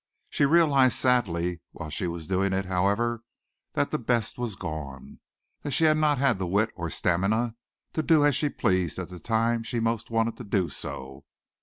She 0.31 0.45
realized 0.47 0.95
sadly 0.95 1.61
while 1.73 1.91
she 1.91 2.07
was 2.07 2.25
doing 2.25 2.53
it, 2.53 2.65
however, 2.65 3.21
that 3.73 3.91
the 3.91 3.99
best 3.99 4.39
was 4.39 4.55
gone 4.55 5.19
that 5.61 5.69
she 5.73 5.83
had 5.83 5.97
not 5.97 6.17
had 6.17 6.39
the 6.39 6.47
wit 6.47 6.71
or 6.75 6.87
the 6.87 6.91
stamina 6.91 7.53
to 7.93 8.01
do 8.01 8.25
as 8.25 8.35
she 8.35 8.49
pleased 8.49 8.97
at 8.97 9.09
the 9.09 9.19
time 9.19 9.61
she 9.61 9.79
most 9.79 10.09
wanted 10.09 10.37
to 10.37 10.43
do 10.43 10.69
so. 10.69 11.25